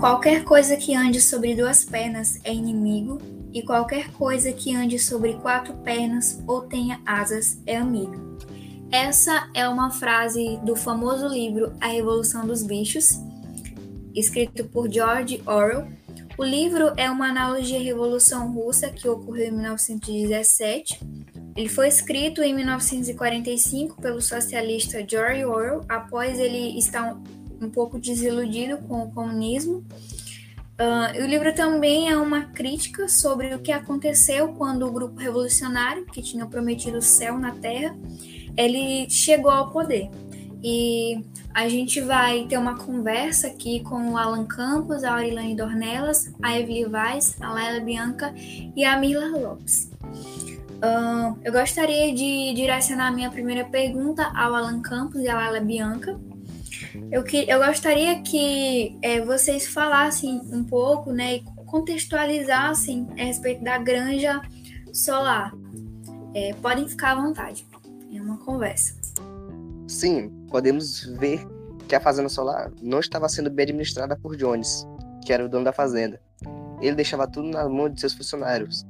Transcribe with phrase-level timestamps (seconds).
[0.00, 3.18] Qualquer coisa que ande sobre duas pernas é inimigo,
[3.52, 8.38] e qualquer coisa que ande sobre quatro pernas ou tenha asas é amigo.
[8.90, 13.20] Essa é uma frase do famoso livro A Revolução dos Bichos,
[14.14, 15.86] escrito por George Orwell.
[16.38, 20.98] O livro é uma analogia à Revolução Russa que ocorreu em 1917.
[21.54, 27.20] Ele foi escrito em 1945 pelo socialista George Orwell, após ele estar
[27.60, 29.84] um pouco desiludido com o comunismo.
[30.80, 36.06] Uh, o livro também é uma crítica sobre o que aconteceu quando o grupo revolucionário,
[36.06, 37.94] que tinha prometido o céu na terra,
[38.56, 40.08] ele chegou ao poder.
[40.62, 41.22] E
[41.54, 46.58] a gente vai ter uma conversa aqui com o Alan Campos, a Aurilane Dornelas, a
[46.58, 49.90] Evelyn Vaz, a Laila Bianca e a Mila Lopes.
[50.02, 55.60] Uh, eu gostaria de direcionar a minha primeira pergunta ao Alan Campos e à Laila
[55.60, 56.18] Bianca.
[57.10, 63.62] Eu, que, eu gostaria que é, vocês falassem um pouco né, e contextualizassem a respeito
[63.62, 64.40] da granja
[64.92, 65.52] solar.
[66.34, 67.66] É, podem ficar à vontade.
[68.12, 68.94] É uma conversa.
[69.86, 71.46] Sim, podemos ver
[71.88, 74.86] que a fazenda solar não estava sendo bem administrada por Jones,
[75.24, 76.20] que era o dono da fazenda.
[76.80, 78.86] Ele deixava tudo na mão de seus funcionários.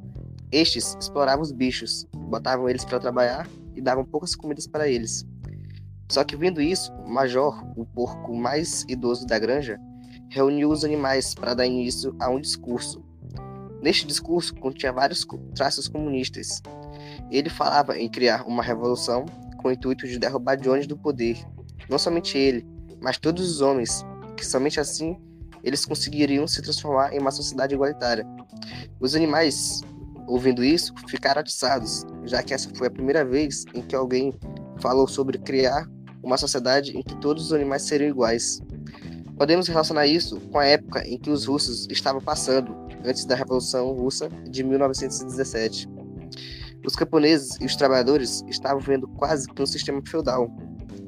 [0.52, 5.26] Estes exploravam os bichos, botavam eles para trabalhar e davam poucas comidas para eles.
[6.10, 9.78] Só que vendo isso, o Major, o porco mais idoso da granja,
[10.28, 13.00] reuniu os animais para dar início a um discurso.
[13.80, 16.60] Neste discurso continha vários traços comunistas.
[17.30, 19.24] Ele falava em criar uma revolução
[19.58, 21.38] com o intuito de derrubar Jones do poder.
[21.88, 22.66] Não somente ele,
[23.00, 24.04] mas todos os homens,
[24.36, 25.16] que somente assim
[25.62, 28.26] eles conseguiriam se transformar em uma sociedade igualitária.
[28.98, 29.80] Os animais,
[30.26, 34.34] ouvindo isso, ficaram atiçados, já que essa foi a primeira vez em que alguém
[34.80, 35.88] falou sobre criar
[36.22, 38.60] uma sociedade em que todos os animais seriam iguais.
[39.36, 43.92] Podemos relacionar isso com a época em que os russos estavam passando, antes da Revolução
[43.92, 45.88] Russa de 1917.
[46.86, 50.50] Os camponeses e os trabalhadores estavam vendo quase que um sistema feudal.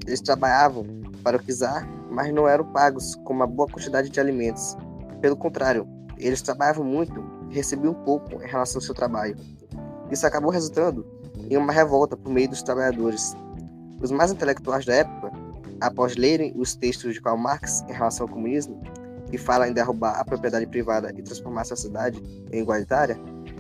[0.07, 0.85] Eles trabalhavam
[1.23, 4.77] para o czar, mas não eram pagos com uma boa quantidade de alimentos.
[5.21, 5.87] Pelo contrário,
[6.19, 9.37] eles trabalhavam muito e recebiam pouco em relação ao seu trabalho.
[10.11, 11.07] Isso acabou resultando
[11.51, 13.35] em uma revolta por meio dos trabalhadores,
[14.01, 15.33] os mais intelectuais da época,
[15.81, 18.81] após lerem os textos de Karl Marx em relação ao comunismo,
[19.31, 22.23] que fala em derrubar a propriedade privada e transformar a sociedade
[22.53, 23.19] em igualitária,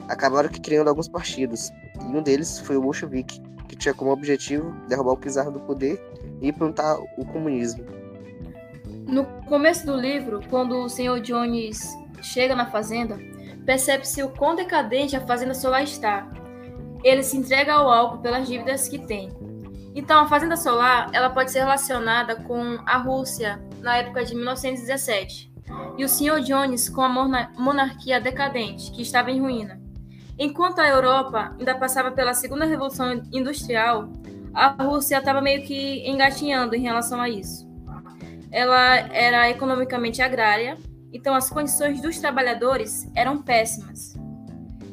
[0.09, 1.70] acabaram criando alguns partidos,
[2.00, 6.00] e um deles foi o Bolshevik, que tinha como objetivo derrubar o czar do poder
[6.41, 7.84] e implantar o comunismo.
[9.06, 11.20] No começo do livro, quando o Sr.
[11.20, 11.81] Jones
[12.20, 13.19] chega na fazenda,
[13.64, 16.31] percebe-se o quão decadente a fazenda solar está.
[17.03, 19.28] Ele se entrega ao álcool pelas dívidas que tem
[19.94, 25.53] então, a fazenda solar ela pode ser relacionada com a Rússia na época de 1917
[25.97, 26.41] e o Sr.
[26.41, 27.08] Jones com a
[27.58, 29.81] monarquia decadente que estava em ruína.
[30.38, 34.10] Enquanto a Europa ainda passava pela segunda revolução industrial,
[34.54, 37.70] a Rússia estava meio que engatinhando em relação a isso.
[38.50, 40.76] Ela era economicamente agrária,
[41.12, 44.14] então as condições dos trabalhadores eram péssimas.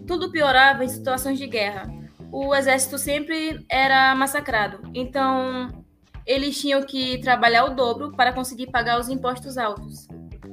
[0.05, 1.89] Tudo piorava em situações de guerra,
[2.31, 4.79] o exército sempre era massacrado.
[4.93, 5.83] Então,
[6.25, 10.07] eles tinham que trabalhar o dobro para conseguir pagar os impostos altos.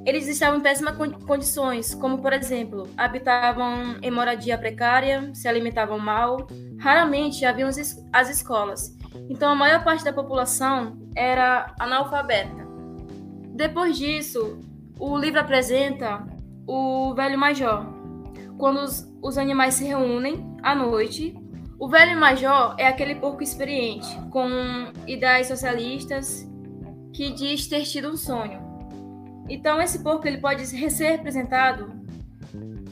[0.05, 0.95] Eles estavam em péssimas
[1.25, 6.47] condições, como, por exemplo, habitavam em moradia precária, se alimentavam mal,
[6.79, 8.95] raramente haviam as escolas.
[9.29, 12.65] Então, a maior parte da população era analfabeta.
[13.49, 14.61] Depois disso,
[14.97, 16.25] o livro apresenta
[16.65, 17.85] o velho major,
[18.57, 21.35] quando os, os animais se reúnem à noite
[21.79, 24.47] o velho major é aquele porco experiente, com
[25.05, 26.47] ideias socialistas,
[27.13, 28.59] que diz ter tido um sonho.
[29.47, 31.91] Então esse porco ele pode ser representado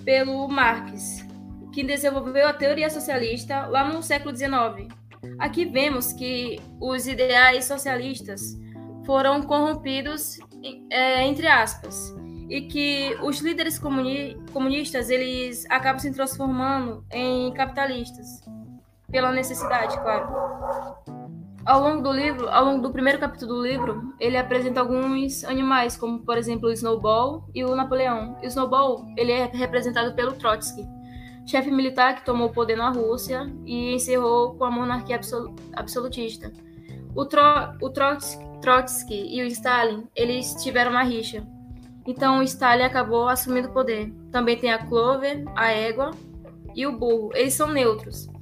[0.03, 1.25] pelo Marx,
[1.73, 4.87] que desenvolveu a teoria socialista lá no século XIX.
[5.39, 8.55] Aqui vemos que os ideais socialistas
[9.03, 10.39] foram corrompidos,
[10.91, 12.15] é, entre aspas,
[12.47, 18.45] e que os líderes comuni comunistas eles acabam se transformando em capitalistas
[19.15, 20.27] pela necessidade, claro.
[21.65, 25.95] Ao longo do livro, ao longo do primeiro capítulo do livro, ele apresenta alguns animais,
[25.95, 28.35] como por exemplo o Snowball e o Napoleão.
[28.43, 30.85] O Snowball, ele é representado pelo Trotsky,
[31.45, 36.51] chefe militar que tomou o poder na Rússia e encerrou com a monarquia absol absolutista.
[37.15, 37.41] O, Tro
[37.81, 41.47] o Trotsky, Trotsky e o Stalin, eles tiveram uma rixa.
[42.05, 44.13] Então o Stalin acabou assumindo o poder.
[44.29, 46.11] Também tem a Clover, a égua
[46.75, 47.29] e o burro.
[47.33, 48.34] Eles são neutros.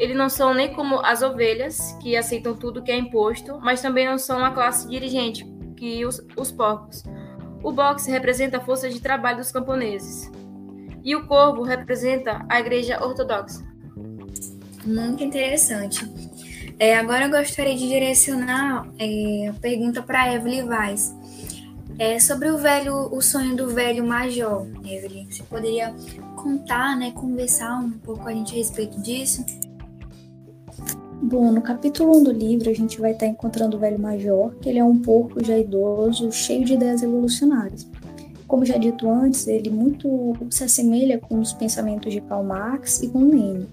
[0.00, 4.06] Eles não são nem como as ovelhas, que aceitam tudo que é imposto, mas também
[4.06, 5.44] não são a classe dirigente,
[5.76, 7.04] que os, os porcos.
[7.62, 10.30] O boxe representa a força de trabalho dos camponeses.
[11.04, 13.62] E o corvo representa a igreja ortodoxa.
[14.86, 16.10] Muito interessante.
[16.78, 21.14] É, agora eu gostaria de direcionar é, a pergunta para Evelyn Vaz.
[21.98, 25.94] É, sobre o velho, o sonho do velho major, Evelyn, você poderia
[26.36, 29.44] contar, né, conversar um pouco com a gente a respeito disso?
[31.22, 34.70] Bom, no capítulo 1 do livro a gente vai estar encontrando o velho major, que
[34.70, 37.86] ele é um porco já idoso, cheio de ideias revolucionárias.
[38.48, 43.08] Como já dito antes, ele muito se assemelha com os pensamentos de Karl Marx e
[43.08, 43.66] com Lenin.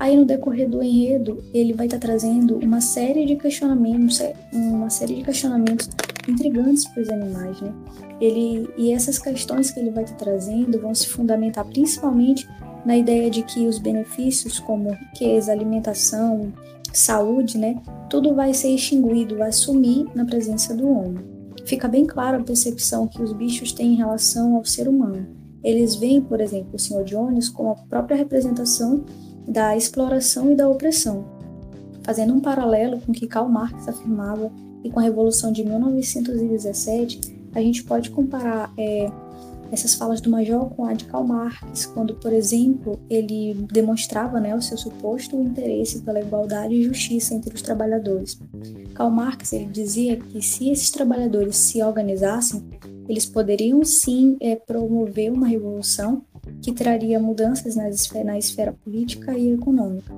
[0.00, 4.20] Aí no decorrer do enredo, ele vai estar trazendo uma série de questionamentos,
[4.52, 5.88] uma série de questionamentos
[6.26, 7.72] intrigantes para os animais, né?
[8.20, 12.48] Ele e essas questões que ele vai estar trazendo vão se fundamentar principalmente
[12.84, 16.52] na ideia de que os benefícios como riqueza, alimentação,
[16.92, 21.24] saúde, né, tudo vai ser extinguido, vai sumir na presença do homem.
[21.64, 25.26] Fica bem clara a percepção que os bichos têm em relação ao ser humano.
[25.62, 27.04] Eles veem, por exemplo, o Sr.
[27.04, 29.04] Jones como a própria representação
[29.48, 31.24] da exploração e da opressão,
[32.02, 34.52] fazendo um paralelo com o que Karl Marx afirmava
[34.84, 37.20] e com a Revolução de 1917,
[37.54, 39.10] a gente pode comparar é,
[39.72, 44.54] essas falas do Major com a de Karl Marx, quando, por exemplo, ele demonstrava né,
[44.54, 48.38] o seu suposto interesse pela igualdade e justiça entre os trabalhadores.
[48.94, 52.62] Karl Marx ele dizia que se esses trabalhadores se organizassem,
[53.08, 56.22] eles poderiam sim é, promover uma revolução
[56.62, 60.12] que traria mudanças na esfera, na esfera política e econômica.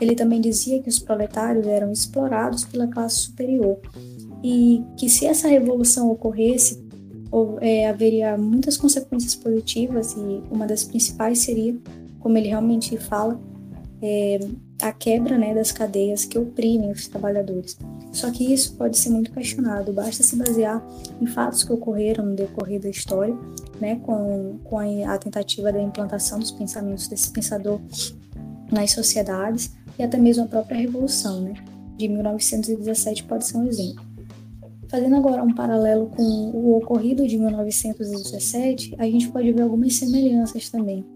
[0.00, 3.78] Ele também dizia que os proletários eram explorados pela classe superior
[4.42, 6.82] e que se essa revolução ocorresse,
[7.30, 11.76] ou, é, haveria muitas consequências positivas e uma das principais seria,
[12.18, 13.40] como ele realmente fala,
[14.02, 14.40] é,
[14.82, 17.78] a quebra né, das cadeias que oprimem os trabalhadores.
[18.12, 20.84] Só que isso pode ser muito questionado, basta se basear
[21.20, 23.36] em fatos que ocorreram no decorrer da história,
[23.80, 27.80] né, com, com a, a tentativa da implantação dos pensamentos desse pensador
[28.72, 31.54] nas sociedades e até mesmo a própria Revolução né,
[31.96, 34.09] de 1917 pode ser um exemplo.
[34.90, 40.68] Fazendo agora um paralelo com o ocorrido de 1917, a gente pode ver algumas semelhanças
[40.68, 41.06] também.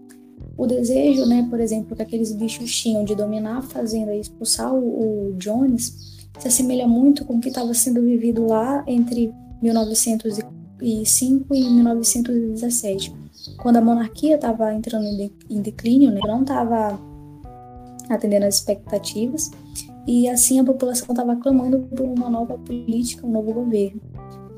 [0.57, 4.73] O desejo, né, por exemplo, que aqueles bichos tinham de dominar a fazenda e expulsar
[4.73, 11.69] o, Jones se assemelha muito com o que estava sendo vivido lá entre 1905 e
[11.69, 13.13] 1917,
[13.57, 15.05] quando a monarquia estava entrando
[15.49, 16.97] em declínio, né, não estava
[18.09, 19.51] atendendo às expectativas
[20.07, 24.01] e assim a população estava clamando por uma nova política, um novo governo.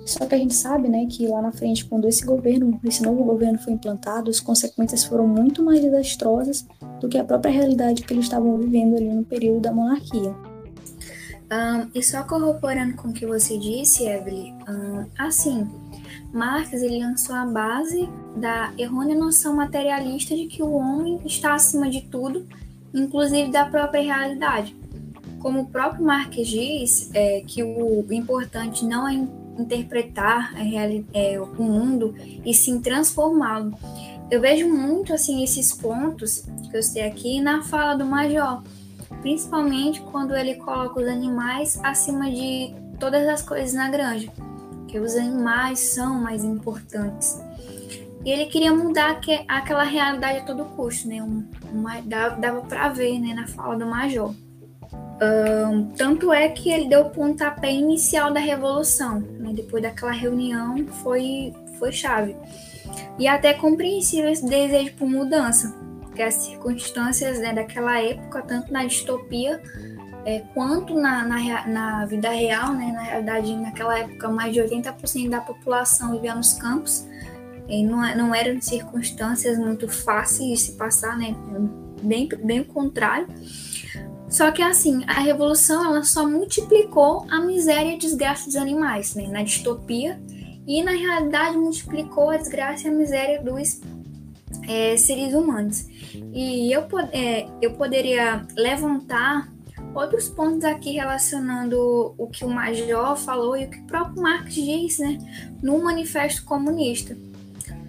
[0.05, 3.25] Só que a gente sabe, né, que lá na frente, quando esse governo, esse novo
[3.25, 6.65] governo foi implantado, as consequências foram muito mais desastrosas
[7.01, 10.33] do que a própria realidade que eles estavam vivendo ali no período da monarquia.
[11.49, 15.67] Um, e só corroborando com o que você disse, Evelyn, um, assim,
[16.33, 21.89] Marx ele lançou a base da errônea noção materialista de que o homem está acima
[21.89, 22.45] de tudo,
[22.93, 24.75] inclusive da própria realidade.
[25.39, 29.13] Como o próprio Marx diz, é, que o importante não é
[29.57, 30.53] interpretar
[31.13, 33.77] é, o mundo e sim transformá-lo.
[34.29, 38.61] Eu vejo muito assim esses pontos que eu sei aqui na fala do Major,
[39.21, 44.29] principalmente quando ele coloca os animais acima de todas as coisas na granja,
[44.87, 47.39] que os animais são mais importantes.
[48.27, 51.23] E ele queria mudar que, aquela realidade a todo custo, né?
[51.23, 54.35] Um, uma, dava, dava para ver né, na fala do Major.
[54.91, 59.53] Um, tanto é que ele deu o pontapé inicial da revolução, né?
[59.53, 62.35] depois daquela reunião foi, foi chave.
[63.17, 68.83] E até compreensível esse desejo por mudança, porque as circunstâncias né, daquela época, tanto na
[68.83, 69.61] distopia
[70.25, 75.29] é, quanto na, na, na, vida real, né, na realidade, naquela época, mais de 80%
[75.29, 77.07] da população vivia nos campos,
[77.67, 81.35] e não, eram circunstâncias muito fáceis de se passar, né,
[82.01, 83.27] bem, bem o contrário.
[84.29, 89.27] Só que assim, a revolução ela só multiplicou a miséria e desgraça dos animais, né?
[89.27, 90.19] Na distopia
[90.67, 93.79] e na realidade multiplicou a desgraça e a miséria dos
[94.67, 95.85] é, seres humanos.
[96.33, 99.49] E eu, é, eu poderia levantar
[99.95, 104.53] outros pontos aqui relacionando o que o Major falou e o que o próprio Marx
[104.53, 105.17] diz, né?
[105.63, 107.17] No Manifesto Comunista.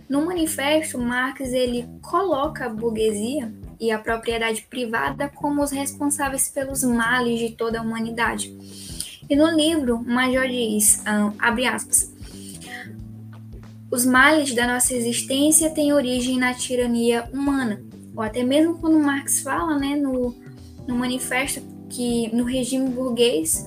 [0.08, 6.82] No manifesto, Marx ele coloca a burguesia e a propriedade privada como os responsáveis pelos
[6.82, 8.56] males de toda a humanidade.
[9.28, 11.02] E no livro, Major diz,
[11.38, 12.10] abre aspas,
[13.90, 17.82] os males da nossa existência têm origem na tirania humana,
[18.14, 20.34] ou até mesmo quando Marx fala né, no,
[20.86, 23.66] no manifesto que no regime burguês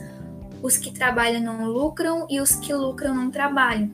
[0.62, 3.92] os que trabalham não lucram e os que lucram não trabalham.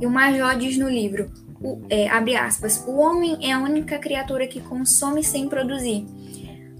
[0.00, 3.98] E o Major diz no livro, o, é, abre aspas, o homem é a única
[3.98, 6.06] criatura que consome sem produzir.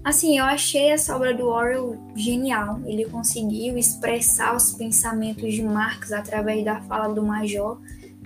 [0.03, 2.79] Assim, eu achei essa obra do Orwell genial.
[2.85, 7.79] Ele conseguiu expressar os pensamentos de Marx através da fala do Major,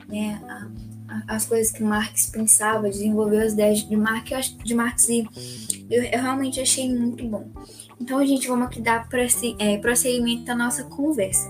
[0.10, 0.42] né?
[1.26, 5.26] As coisas que Marx pensava, desenvolveu as ideias de Marx, de Marx e
[5.90, 7.48] eu, eu realmente achei muito bom.
[8.00, 9.08] Então, gente, vamos aqui dar
[9.58, 11.50] é, prosseguimento à nossa conversa.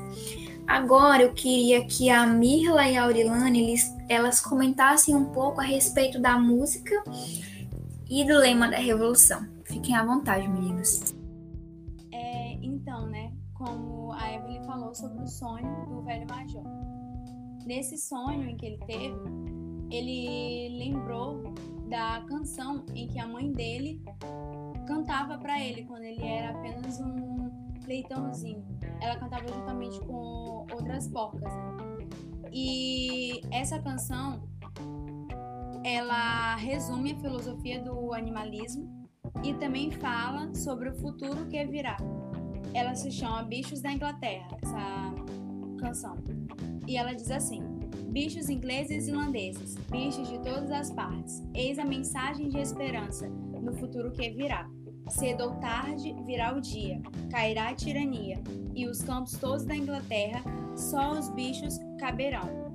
[0.70, 5.64] Agora eu queria que a Mirla e a Aurilane eles, elas comentassem um pouco a
[5.64, 7.04] respeito da música
[8.08, 9.48] e do lema da Revolução.
[9.64, 11.16] Fiquem à vontade, meninos.
[12.12, 16.64] É, então, né, como a Evelyn falou sobre o sonho do velho major.
[17.66, 19.18] Nesse sonho em que ele teve,
[19.90, 21.52] ele lembrou
[21.90, 24.04] da canção em que a mãe dele
[24.86, 27.49] cantava para ele quando ele era apenas um
[27.90, 28.64] leitãozinho.
[29.02, 31.52] Ela cantava juntamente com outras porcas.
[32.52, 34.48] E essa canção
[35.84, 39.08] ela resume a filosofia do animalismo
[39.44, 41.98] e também fala sobre o futuro que virá.
[42.74, 45.14] Ela se chama Bichos da Inglaterra, essa
[45.80, 46.16] canção.
[46.88, 47.62] E ela diz assim:
[48.12, 53.74] Bichos ingleses e irlandeses, bichos de todas as partes, eis a mensagem de esperança no
[53.74, 54.68] futuro que virá.
[55.10, 57.02] Cedo ou tarde virá o dia,
[57.32, 58.40] cairá a tirania,
[58.76, 60.42] e os campos todos da Inglaterra
[60.76, 62.70] só os bichos caberão.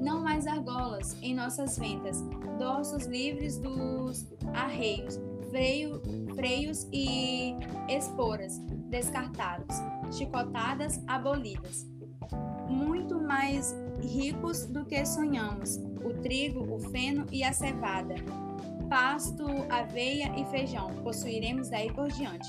[0.00, 2.20] Não mais argolas em nossas ventas,
[2.58, 5.18] dorsos livres dos arreios,
[5.50, 6.02] freio,
[6.34, 7.54] freios e
[7.88, 8.58] esporas
[8.90, 9.76] descartados,
[10.10, 11.86] chicotadas abolidas.
[12.68, 18.16] Muito mais ricos do que sonhamos, o trigo, o feno e a cevada,
[18.86, 22.48] pasto, aveia e feijão, possuiremos daí por diante.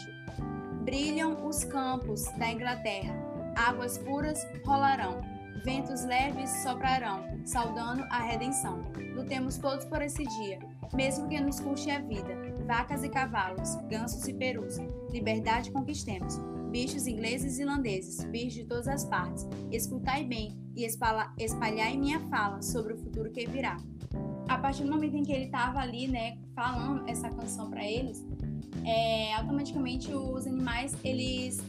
[0.83, 3.15] Brilham os campos da Inglaterra,
[3.55, 5.21] águas puras rolarão,
[5.63, 8.83] ventos leves soprarão, saudando a redenção.
[9.15, 10.59] Lutemos todos por esse dia,
[10.93, 12.35] mesmo que nos custe a vida.
[12.67, 14.77] Vacas e cavalos, gansos e perus,
[15.09, 16.37] liberdade conquistemos.
[16.71, 22.61] Bichos ingleses e irlandeses, bichos de todas as partes, escutai bem e espalhai minha fala
[22.61, 23.77] sobre o futuro que virá
[24.47, 28.25] a partir do momento em que ele estava ali, né, falando essa canção para eles,
[28.85, 31.63] é, automaticamente os animais eles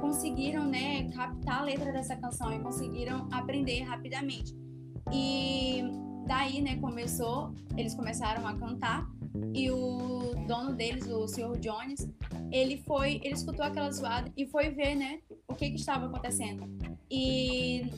[0.00, 4.54] conseguiram, né, captar a letra dessa canção e conseguiram aprender rapidamente.
[5.12, 5.82] E
[6.26, 9.08] daí, né, começou, eles começaram a cantar
[9.54, 11.58] e o dono deles, o Sr.
[11.58, 12.08] Jones,
[12.50, 16.68] ele foi, ele escutou aquela zoada e foi ver, né, o que que estava acontecendo.
[17.10, 17.90] E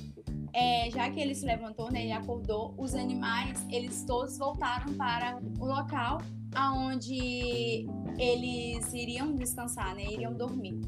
[0.53, 5.41] é, já que ele se levantou, né, ele acordou, os animais, eles todos voltaram para
[5.59, 6.19] o local
[6.55, 7.87] aonde
[8.19, 10.79] eles iriam descansar, né, iriam dormir.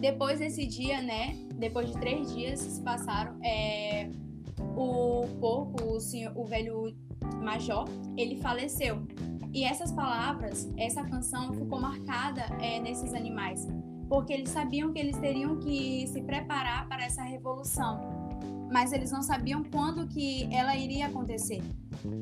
[0.00, 4.10] Depois desse dia, né, depois de três dias se passaram, é,
[4.76, 6.94] o porco, o, senhor, o velho
[7.42, 9.06] major, ele faleceu.
[9.52, 13.66] E essas palavras, essa canção ficou marcada é, nesses animais,
[14.10, 18.20] porque eles sabiam que eles teriam que se preparar para essa revolução
[18.70, 21.60] mas eles não sabiam quando que ela iria acontecer.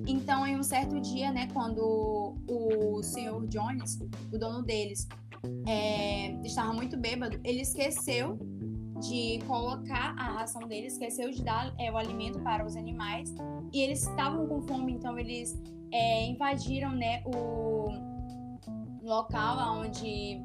[0.07, 4.01] Então, em um certo dia, né, quando o senhor Jones,
[4.33, 5.07] o dono deles,
[5.67, 8.39] é, estava muito bêbado, ele esqueceu
[9.01, 13.33] de colocar a ração deles, esqueceu de dar é, o alimento para os animais
[13.73, 15.57] e eles estavam com fome, então eles
[15.93, 17.91] é, invadiram, né, o
[19.03, 20.43] local onde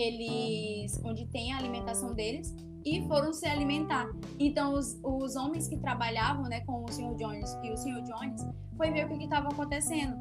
[0.00, 4.08] eles, onde tem a alimentação deles e foram se alimentar.
[4.38, 7.14] Então, os, os homens que trabalhavam né, com o Sr.
[7.16, 8.02] Jones e o Sr.
[8.02, 8.42] Jones
[8.76, 10.16] foi ver o que estava acontecendo.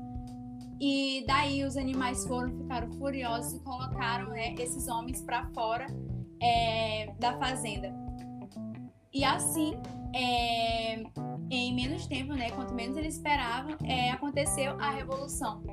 [0.80, 5.88] E daí os animais foram, ficaram furiosos e colocaram né, esses homens para fora
[6.42, 7.94] é, da fazenda.
[9.14, 9.74] E assim,
[10.14, 11.04] é,
[11.50, 15.64] em menos tempo, né, quanto menos eles esperavam, é, aconteceu a revolução.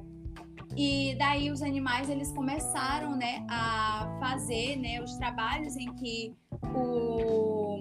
[0.76, 6.34] E daí os animais eles começaram, né, a fazer, né, os trabalhos em que
[6.74, 7.80] o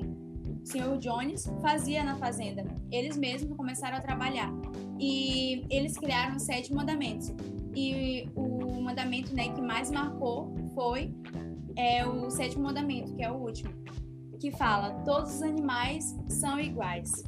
[0.64, 2.66] senhor Jones fazia na fazenda.
[2.92, 4.52] Eles mesmos começaram a trabalhar
[5.00, 7.34] e eles criaram sete mandamentos.
[7.76, 11.12] E o mandamento, né, que mais marcou foi
[11.76, 13.72] é o sétimo mandamento, que é o último,
[14.40, 17.24] que fala: todos os animais são iguais.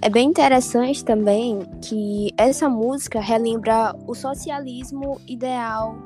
[0.00, 5.96] É bem interessante também que essa música relembra o socialismo ideal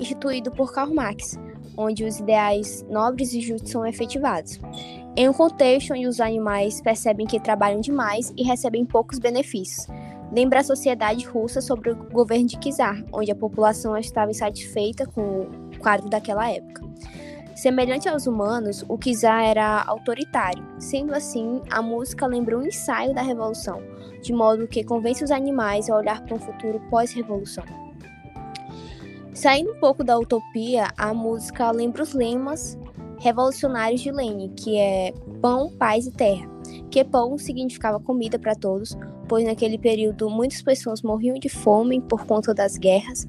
[0.00, 1.36] instituído por Karl Marx,
[1.76, 4.60] onde os ideais nobres e justos são efetivados.
[5.16, 9.88] Em um contexto onde os animais percebem que trabalham demais e recebem poucos benefícios.
[10.32, 15.20] Lembra a sociedade russa sobre o governo de Czar, onde a população estava insatisfeita com
[15.20, 16.82] o quadro daquela época.
[17.58, 20.64] Semelhante aos humanos, o Kizar era autoritário.
[20.78, 23.82] Sendo assim, a música lembra um ensaio da revolução,
[24.22, 27.64] de modo que convence os animais a olhar para um futuro pós-revolução.
[29.34, 32.78] Saindo um pouco da utopia, a música lembra os lemas
[33.18, 35.12] revolucionários de Lenin, que é
[35.42, 36.48] pão, paz e terra.
[36.92, 38.96] Que pão significava comida para todos,
[39.28, 43.26] pois naquele período muitas pessoas morriam de fome por conta das guerras.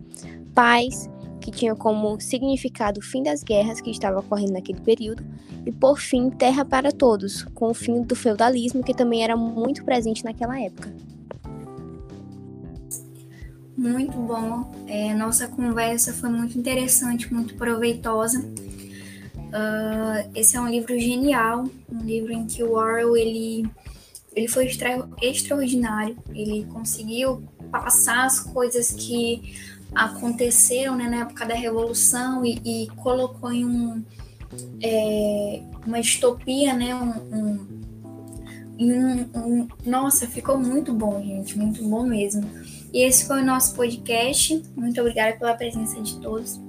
[0.54, 5.24] Paz que tinha como significado o fim das guerras que estavam ocorrendo naquele período,
[5.66, 9.84] e por fim, terra para todos, com o fim do feudalismo que também era muito
[9.84, 10.94] presente naquela época.
[13.80, 14.70] Muito bom.
[14.88, 18.42] É, nossa conversa foi muito interessante, muito proveitosa.
[18.42, 23.66] Uh, esse é um livro genial, um livro em que o Orwell ele,
[24.36, 26.18] ele foi extra, extraordinário.
[26.36, 27.42] Ele conseguiu
[27.72, 29.56] passar as coisas que
[29.94, 34.04] aconteceram né, na época da Revolução e, e colocou em um,
[34.82, 37.80] é, uma distopia, né, um,
[38.80, 42.50] um, Nossa, ficou muito bom, gente, muito bom mesmo.
[42.94, 44.64] E esse foi o nosso podcast.
[44.76, 46.60] Muito obrigada pela presença de todos.